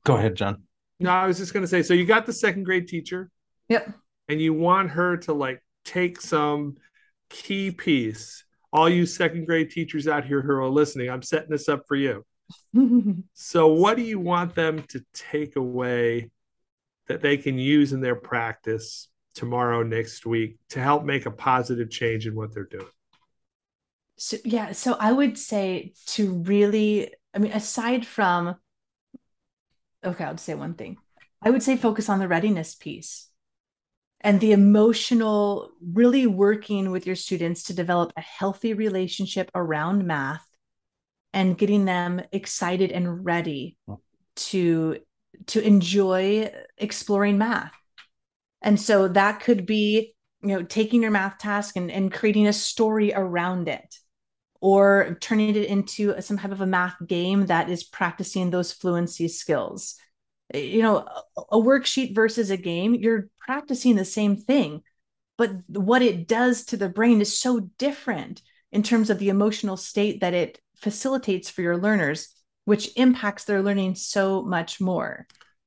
[0.04, 0.62] go ahead, John.
[0.98, 3.30] No, I was just going to say so you got the second grade teacher.
[3.68, 3.94] Yep.
[4.28, 6.76] And you want her to like take some
[7.28, 8.44] key piece.
[8.72, 11.96] All you second grade teachers out here who are listening, I'm setting this up for
[11.96, 12.24] you.
[13.34, 16.30] so, what do you want them to take away
[17.08, 21.90] that they can use in their practice tomorrow, next week to help make a positive
[21.90, 22.86] change in what they're doing?
[24.22, 28.54] So yeah, so I would say to really, I mean, aside from,
[30.04, 30.98] okay, I'll say one thing.
[31.40, 33.30] I would say focus on the readiness piece
[34.20, 40.46] and the emotional, really working with your students to develop a healthy relationship around math
[41.32, 43.78] and getting them excited and ready
[44.36, 44.98] to
[45.46, 47.72] to enjoy exploring math.
[48.60, 52.52] And so that could be, you know, taking your math task and, and creating a
[52.52, 53.96] story around it
[54.60, 59.28] or turning it into some type of a math game that is practicing those fluency
[59.28, 59.96] skills.
[60.52, 64.82] You know, a worksheet versus a game, you're practicing the same thing,
[65.38, 68.42] but what it does to the brain is so different
[68.72, 73.62] in terms of the emotional state that it facilitates for your learners, which impacts their
[73.62, 75.26] learning so much more.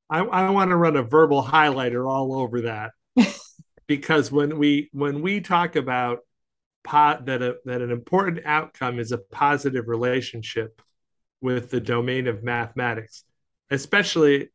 [0.09, 2.91] I, I want to run a verbal highlighter all over that
[3.87, 6.19] because when we when we talk about
[6.83, 10.81] po- that a, that an important outcome is a positive relationship
[11.41, 13.23] with the domain of mathematics,
[13.69, 14.49] especially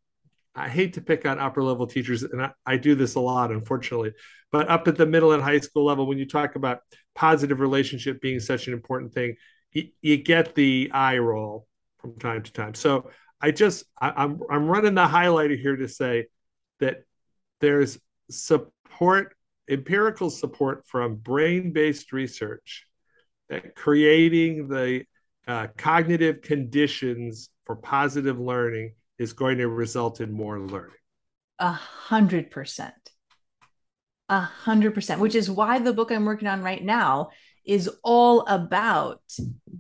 [0.55, 3.53] I hate to pick on upper level teachers, and I, I, do this a lot,
[3.53, 4.13] unfortunately.
[4.51, 6.81] But up at the middle and high school level, when you talk about
[7.15, 9.37] positive relationship being such an important thing,
[9.73, 12.75] you, you get the eye roll from time to time.
[12.75, 13.11] So
[13.41, 16.27] I just I, I'm I'm running the highlighter here to say
[16.81, 17.05] that
[17.61, 17.99] there's
[18.31, 19.37] support,
[19.69, 22.87] empirical support from brain-based research
[23.49, 25.05] that creating the
[25.47, 30.95] uh, cognitive conditions for positive learning is going to result in more learning.
[31.59, 32.95] A hundred percent.
[34.29, 37.31] A hundred percent, which is why the book I'm working on right now
[37.65, 39.21] is all about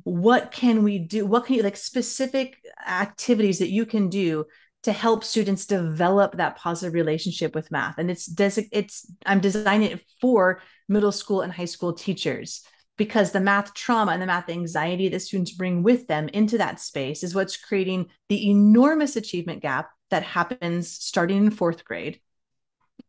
[0.05, 4.44] what can we do what can you like specific activities that you can do
[4.88, 7.98] to help students develop that positive relationship with math.
[7.98, 8.27] And it's
[8.72, 12.62] it's i'm designing it for middle school and high school teachers
[12.96, 16.81] because the math trauma and the math anxiety that students bring with them into that
[16.81, 22.18] space is what's creating the enormous achievement gap that happens starting in fourth grade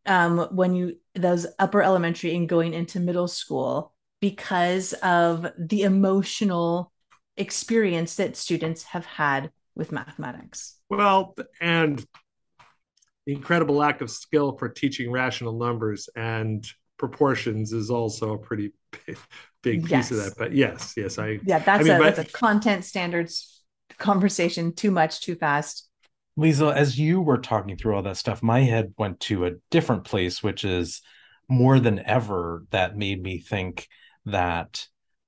[0.05, 6.91] um, when you those upper elementary and going into middle school because of the emotional
[7.37, 10.75] experience that students have had with mathematics.
[10.89, 12.05] Well, and
[13.25, 18.73] the incredible lack of skill for teaching rational numbers and proportions is also a pretty
[18.91, 19.17] big,
[19.63, 20.11] big piece yes.
[20.11, 20.33] of that.
[20.37, 23.63] But yes, yes, I yeah, that's I mean, a but, that's a content standards
[23.97, 24.73] conversation.
[24.75, 25.87] Too much, too fast.
[26.35, 30.03] Lisa, as you were talking through all that stuff, my head went to a different
[30.03, 31.01] place, which is
[31.47, 33.87] more than ever that made me think
[34.25, 34.87] that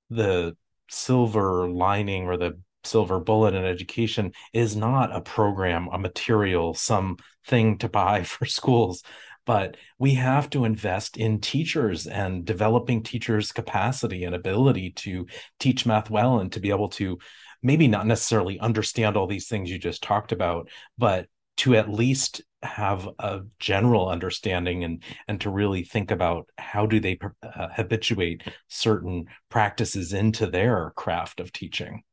[0.10, 0.56] the
[0.90, 7.17] silver lining or the silver bullet in education is not a program, a material, some
[7.46, 9.04] thing to buy for schools,
[9.46, 15.26] but we have to invest in teachers and developing teachers' capacity and ability to
[15.60, 17.17] teach math well and to be able to
[17.63, 22.41] maybe not necessarily understand all these things you just talked about, but to at least
[22.63, 28.44] have a general understanding and and to really think about how do they uh, habituate
[28.67, 32.04] certain practices into their craft of teaching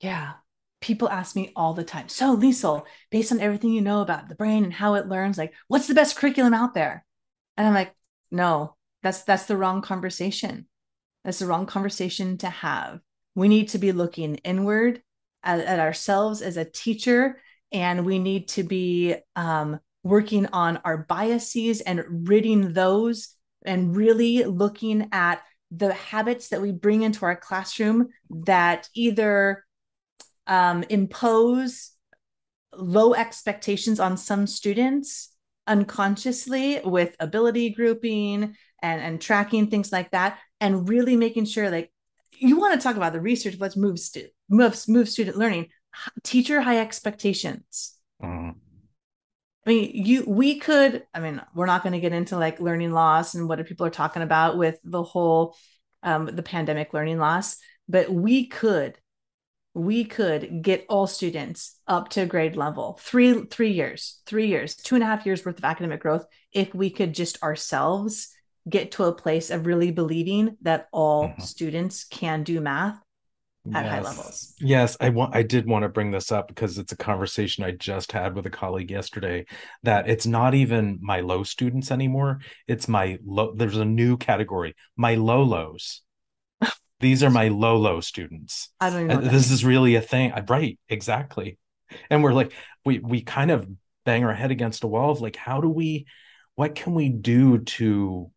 [0.00, 0.32] yeah.
[0.80, 4.36] People ask me all the time so liesl based on everything you know about the
[4.36, 7.04] brain and how it learns like what's the best curriculum out there?
[7.56, 7.92] And i'm like
[8.30, 10.66] no that's that's the wrong conversation.
[11.24, 13.00] That's the wrong conversation to have.
[13.34, 15.02] We need to be looking inward
[15.42, 20.98] at, at ourselves as a teacher and we need to be um, working on our
[20.98, 23.34] biases and ridding those
[23.64, 29.64] and really looking at the habits that we bring into our classroom that either
[30.48, 31.92] um, impose
[32.72, 35.34] low expectations on some students
[35.66, 41.92] unconsciously with ability grouping and, and tracking things like that and really making sure like
[42.38, 45.68] you want to talk about the research let's move stu- move, move student learning
[46.24, 48.54] teacher high expectations mm.
[49.66, 51.04] I mean, you we could.
[51.12, 53.90] I mean, we're not going to get into like learning loss and what people are
[53.90, 55.54] talking about with the whole
[56.02, 58.96] um, the pandemic learning loss, but we could
[59.78, 64.96] we could get all students up to grade level three three years three years two
[64.96, 68.34] and a half years worth of academic growth if we could just ourselves
[68.68, 71.40] get to a place of really believing that all mm-hmm.
[71.40, 72.98] students can do math
[73.72, 73.92] at yes.
[73.92, 74.54] high levels.
[74.60, 77.72] Yes, I want I did want to bring this up because it's a conversation I
[77.72, 79.46] just had with a colleague yesterday
[79.82, 82.40] that it's not even my low students anymore.
[82.66, 86.02] It's my low there's a new category, my low lows.
[87.00, 88.70] These are my low low students.
[88.80, 89.20] I don't know.
[89.20, 90.32] This is really a thing.
[90.48, 91.58] Right, exactly.
[92.10, 92.52] And we're like
[92.84, 93.68] we we kind of
[94.04, 96.06] bang our head against a wall of like how do we
[96.54, 98.30] what can we do to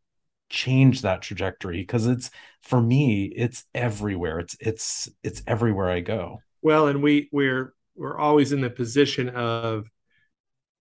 [0.49, 2.29] change that trajectory because it's
[2.61, 8.19] for me it's everywhere it's it's it's everywhere i go well and we we're we're
[8.19, 9.89] always in the position of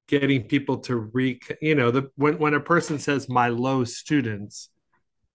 [0.09, 4.71] getting people to re you know the when when a person says my low students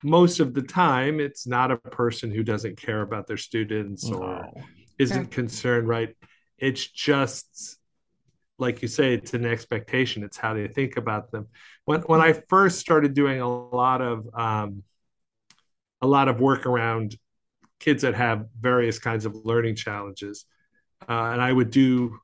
[0.05, 4.49] most of the time it's not a person who doesn't care about their students or
[4.99, 6.15] isn't concerned right
[6.57, 7.77] it's just
[8.57, 10.23] like you say, it's an expectation.
[10.23, 11.47] It's how they think about them.
[11.85, 14.83] When when I first started doing a lot of um,
[16.01, 17.17] a lot of work around
[17.79, 20.45] kids that have various kinds of learning challenges,
[21.07, 22.17] uh, and I would do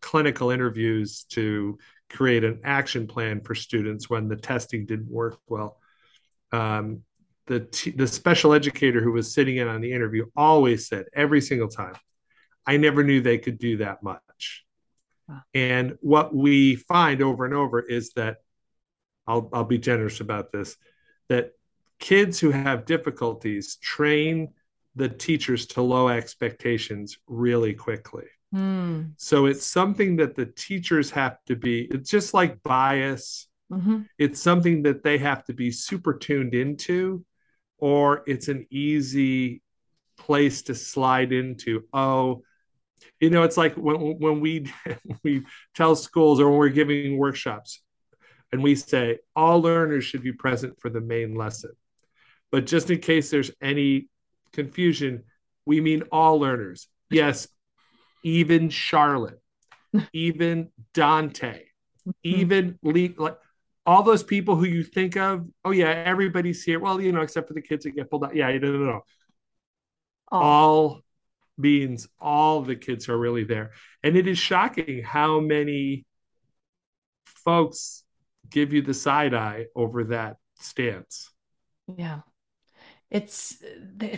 [0.00, 1.78] clinical interviews to
[2.10, 5.78] create an action plan for students when the testing didn't work well.
[6.52, 7.02] Um,
[7.46, 11.40] the t- the special educator who was sitting in on the interview always said every
[11.40, 11.94] single time,
[12.66, 14.64] "I never knew they could do that much."
[15.54, 18.38] And what we find over and over is that
[19.26, 20.76] I'll, I'll be generous about this
[21.28, 21.52] that
[21.98, 24.52] kids who have difficulties train
[24.96, 28.26] the teachers to low expectations really quickly.
[28.54, 29.12] Mm.
[29.16, 33.48] So it's something that the teachers have to be, it's just like bias.
[33.70, 37.24] hmm It's something that they have to be super tuned into,
[37.78, 39.62] or it's an easy
[40.16, 41.84] place to slide into.
[41.92, 42.42] Oh,
[43.20, 44.72] you know, it's like when when we
[45.22, 45.44] we
[45.74, 47.82] tell schools or when we're giving workshops
[48.52, 51.72] and we say all learners should be present for the main lesson.
[52.52, 54.08] But just in case there's any
[54.52, 55.24] confusion,
[55.66, 56.88] we mean all learners.
[57.10, 57.48] Yes,
[58.22, 59.40] even Charlotte,
[60.12, 61.64] even Dante,
[62.06, 62.10] mm-hmm.
[62.22, 63.38] even Lee, like
[63.86, 65.46] all those people who you think of.
[65.64, 66.80] Oh yeah, everybody's here.
[66.80, 68.34] Well, you know, except for the kids that get pulled out.
[68.34, 69.00] Yeah, no, no, no.
[70.30, 71.00] Oh, All
[71.58, 73.72] means all the kids are really there,
[74.02, 76.06] and it is shocking how many
[77.26, 78.04] folks
[78.50, 81.30] give you the side eye over that stance.
[81.96, 82.20] yeah.
[83.10, 83.56] It's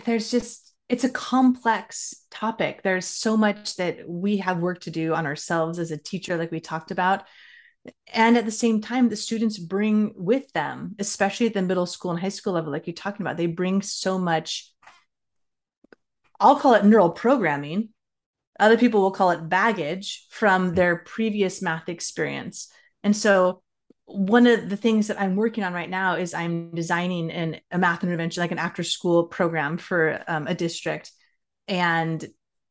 [0.05, 2.81] there's just it's a complex topic.
[2.83, 6.51] There's so much that we have work to do on ourselves as a teacher, like
[6.51, 7.23] we talked about.
[8.13, 12.11] And at the same time, the students bring with them, especially at the middle school
[12.11, 14.71] and high school level, like you're talking about, they bring so much.
[16.39, 17.89] I'll call it neural programming.
[18.59, 22.71] Other people will call it baggage from their previous math experience.
[23.03, 23.61] And so,
[24.05, 27.77] one of the things that I'm working on right now is I'm designing an, a
[27.77, 31.11] math intervention, like an after school program for um, a district.
[31.67, 32.25] And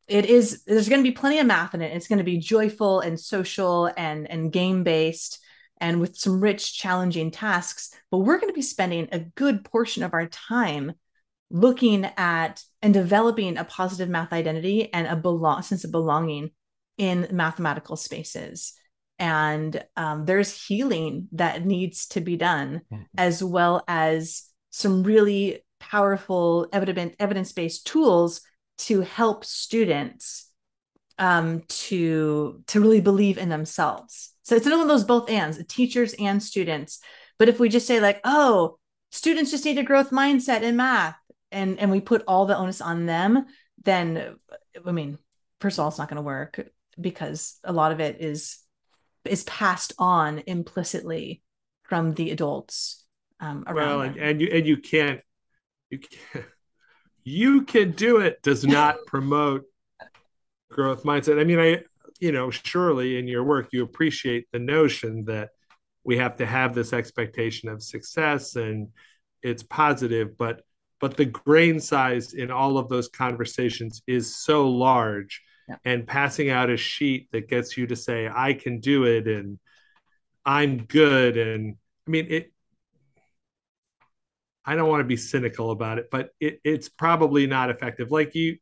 [0.07, 1.95] it is, there's going to be plenty of math in it.
[1.95, 5.43] It's going to be joyful and social and, and game based
[5.79, 7.91] and with some rich, challenging tasks.
[8.09, 10.93] But we're going to be spending a good portion of our time
[11.49, 16.51] looking at and developing a positive math identity and a belong sense of belonging
[16.97, 18.73] in mathematical spaces
[19.19, 23.05] and um, there's healing that needs to be done Mhm.
[23.17, 28.41] as well as some really powerful evidence evidence-based tools
[28.79, 30.49] to help students
[31.17, 34.33] um, to to really believe in themselves.
[34.43, 36.99] So it's one of those both ands teachers and students.
[37.39, 38.77] But if we just say like oh
[39.11, 41.17] students just need a growth mindset in math
[41.51, 43.45] and and we put all the onus on them
[43.83, 44.35] then
[44.85, 45.17] i mean
[45.61, 46.69] first of all it's not going to work
[46.99, 48.59] because a lot of it is
[49.25, 51.41] is passed on implicitly
[51.83, 53.05] from the adults
[53.39, 55.21] um, around Well, and, and you and you can't
[55.89, 56.43] you can
[57.27, 59.65] you can do it does not promote
[60.71, 61.37] growth mindset.
[61.41, 61.83] I mean, I
[62.21, 65.49] you know, surely in your work you appreciate the notion that
[66.05, 68.87] we have to have this expectation of success and
[69.43, 70.61] it's positive, but
[71.01, 75.75] but the grain size in all of those conversations is so large Yeah.
[75.83, 79.59] and passing out a sheet that gets you to say I can do it and
[80.45, 81.75] I'm good and
[82.07, 82.53] I mean it
[84.67, 88.11] I don't want to be cynical about it, but it, it's probably not effective.
[88.11, 88.57] Like you,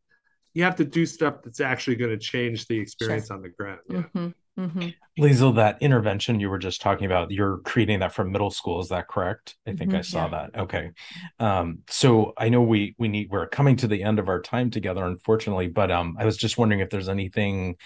[0.53, 3.80] you have to do stuff that's actually going to change the experience on the ground.
[3.89, 4.03] Yeah.
[4.16, 4.93] Mhm, mhm.
[5.20, 8.82] Liesl, that intervention you were just talking about, you're creating that from middle school.
[8.82, 9.56] Is that correct?
[9.66, 10.30] I think I Mhm, saw yeah.
[10.32, 10.60] that.
[10.60, 10.91] Okay.
[11.39, 14.70] Um, so I know we we need we're coming to the end of our time
[14.70, 17.78] together, unfortunately, but um, I was just wondering if there's anything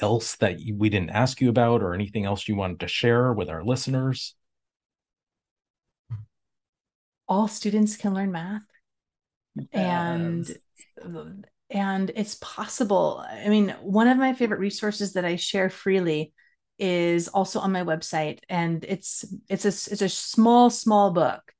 [0.00, 3.50] else that we didn't ask you about or anything else you wanted to share with
[3.50, 4.34] our listeners.
[7.28, 8.62] All students can learn math,
[9.72, 10.58] and
[11.70, 13.24] and it's possible.
[13.28, 16.32] I mean, one of my favorite resources that I share freely
[16.78, 21.52] is also on my website, and it's it's a it's a small small book,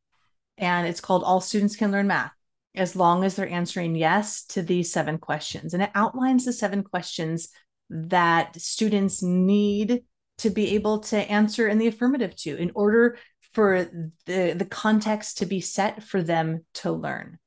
[0.57, 2.33] and it's called All Students Can Learn Math.
[2.75, 6.85] As long as they're answering yes to these seven questions, and it outlines the seven
[6.85, 7.49] questions
[7.91, 10.05] that students need
[10.39, 13.19] to be able to answer in the affirmative to in order
[13.59, 13.91] for
[14.27, 17.41] the the context to be set for them to learn.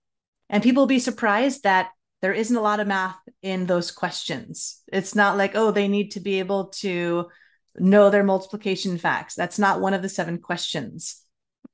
[0.50, 1.92] And people will be surprised that
[2.22, 4.82] there isn't a lot of math in those questions.
[4.92, 7.30] It's not like, oh, they need to be able to
[7.78, 9.36] know their multiplication facts.
[9.36, 11.22] That's not one of the seven questions.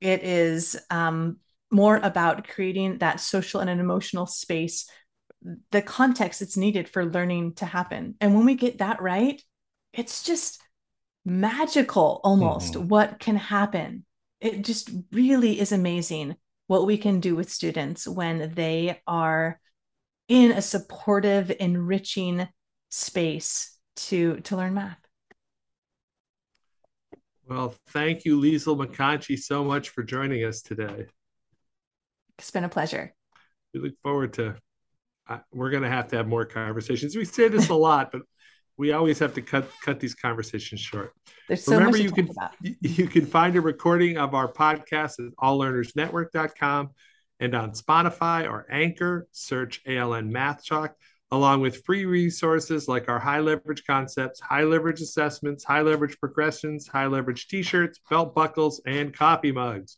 [0.00, 1.38] It is um,
[1.72, 4.88] more about creating that social and an emotional space,
[5.72, 8.14] the context that's needed for learning to happen.
[8.20, 9.42] And when we get that right,
[9.92, 10.62] it's just
[11.24, 12.86] magical almost Mhm.
[12.86, 14.04] what can happen.
[14.40, 16.36] It just really is amazing
[16.68, 19.60] what we can do with students when they are
[20.28, 22.46] in a supportive, enriching
[22.90, 24.98] space to to learn math.
[27.48, 31.06] Well, thank you, Liesl McConchie, so much for joining us today.
[32.38, 33.14] It's been a pleasure.
[33.72, 34.56] We look forward to.
[35.26, 37.16] Uh, we're going to have to have more conversations.
[37.16, 38.22] We say this a lot, but
[38.78, 41.12] we always have to cut cut these conversations short.
[41.48, 42.52] There's so Remember, much you can about.
[42.62, 46.90] you can find a recording of our podcast at alllearnersnetwork.com
[47.40, 49.26] and on Spotify or Anchor.
[49.32, 50.94] Search ALN Math Talk.
[51.30, 56.88] along with free resources like our high leverage concepts, high leverage assessments, high leverage progressions,
[56.88, 59.96] high leverage t shirts, belt buckles, and coffee mugs.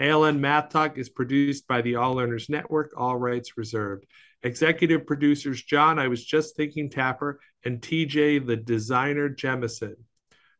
[0.00, 4.06] ALN Math Talk is produced by the All Learners Network, all rights reserved.
[4.42, 9.94] Executive producers John, I was just thinking Tapper, and TJ, the designer Jemison,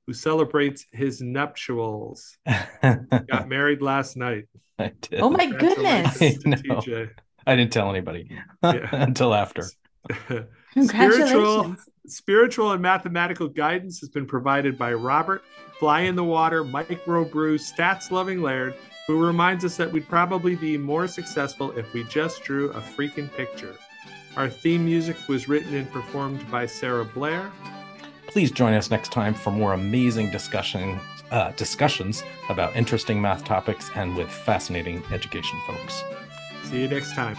[0.06, 2.36] who celebrates his nuptials.
[2.82, 4.44] Got married last night.
[4.78, 5.20] I did.
[5.20, 6.18] Oh my goodness.
[6.18, 6.30] To I.
[6.30, 7.10] TJ.
[7.46, 8.30] I didn't tell anybody
[8.62, 8.88] Yeah.
[8.92, 9.62] until after.
[10.10, 11.78] spiritual, Congratulations.
[12.06, 15.42] spiritual and mathematical guidance has been provided by Robert
[15.78, 18.74] Fly in the Water, Microbrew, Stats Loving Laird,
[19.10, 23.28] who reminds us that we'd probably be more successful if we just drew a freaking
[23.36, 23.74] picture.
[24.36, 27.50] Our theme music was written and performed by Sarah Blair.
[28.28, 31.00] Please join us next time for more amazing discussion
[31.32, 36.04] uh, discussions about interesting math topics and with fascinating education folks.
[36.64, 37.36] See you next time.